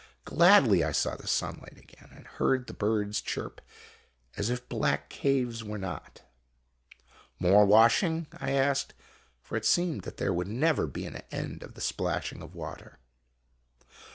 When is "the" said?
1.15-1.27, 2.65-2.73, 11.75-11.93